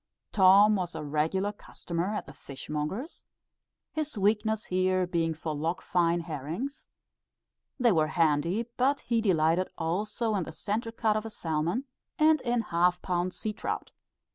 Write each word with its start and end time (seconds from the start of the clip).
Tom 0.31 0.75
was 0.77 0.95
a 0.95 1.03
regular 1.03 1.51
customer 1.51 2.15
at 2.15 2.25
the 2.25 2.33
fish 2.33 2.71
monger's; 2.71 3.27
his 3.91 4.17
weakness 4.17 4.65
here 4.65 5.05
being 5.05 5.35
for 5.35 5.53
Loch 5.53 5.79
Fyne 5.79 6.21
herrings, 6.21 6.89
they 7.79 7.91
were 7.91 8.07
handy; 8.07 8.65
but 8.77 9.01
he 9.01 9.21
delighted 9.21 9.67
also 9.77 10.33
in 10.33 10.41
the 10.41 10.51
centre 10.53 10.91
cut 10.91 11.15
of 11.15 11.23
a 11.23 11.29
salmon, 11.29 11.85
and 12.17 12.41
in 12.41 12.61
half 12.61 12.99
pound 13.03 13.31
sea 13.31 13.53
trout. 13.53 13.91